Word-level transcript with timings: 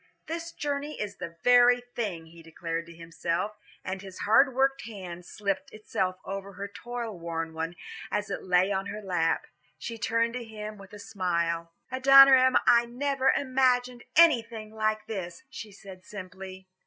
"This 0.25 0.51
journey 0.51 0.99
is 0.99 1.17
the 1.17 1.37
very 1.43 1.79
thing," 1.95 2.25
he 2.25 2.41
declared 2.41 2.87
to 2.87 2.91
himself, 2.95 3.51
and 3.85 4.01
his 4.01 4.21
hard 4.21 4.55
worked 4.55 4.81
hand 4.87 5.27
slipped 5.27 5.71
itself 5.71 6.15
over 6.25 6.53
her 6.53 6.67
toil 6.67 7.19
worn 7.19 7.53
one 7.53 7.75
as 8.09 8.31
it 8.31 8.41
lay 8.43 8.71
on 8.71 8.87
her 8.87 9.03
lap. 9.03 9.45
She 9.77 9.99
turned 9.99 10.33
to 10.33 10.43
him 10.43 10.79
with 10.79 10.91
a 10.93 10.97
smile. 10.97 11.75
"Adoniram, 11.91 12.57
I 12.65 12.85
never 12.87 13.29
imagined 13.29 14.03
anything 14.15 14.73
like 14.73 15.05
this," 15.05 15.43
she 15.51 15.71
said 15.71 16.03
simply. 16.03 16.67